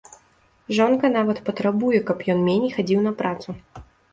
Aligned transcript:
Жонка 0.77 1.11
нават 1.17 1.43
патрабуе, 1.49 1.99
каб 2.09 2.27
ён 2.35 2.43
меней 2.49 2.75
хадзіў 2.79 3.07
на 3.11 3.17
працу. 3.21 3.49